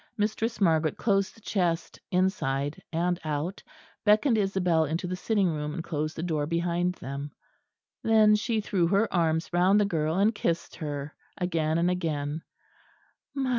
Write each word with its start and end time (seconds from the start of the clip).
Mistress 0.17 0.59
Margaret 0.59 0.97
closed 0.97 1.35
the 1.35 1.41
chest 1.41 1.99
inside 2.09 2.81
and 2.91 3.19
out, 3.23 3.61
beckoned 4.03 4.35
Isabel 4.35 4.83
into 4.85 5.05
the 5.05 5.15
sitting 5.15 5.47
room 5.47 5.75
and 5.75 5.83
closed 5.83 6.15
the 6.15 6.23
door 6.23 6.47
behind 6.47 6.93
them. 6.95 7.29
Then 8.03 8.33
she 8.35 8.61
threw 8.61 8.87
her 8.87 9.07
arms 9.13 9.53
round 9.53 9.79
the 9.79 9.85
girl 9.85 10.17
and 10.17 10.33
kissed 10.33 10.77
her 10.77 11.13
again 11.37 11.77
and 11.77 11.91
again. 11.91 12.41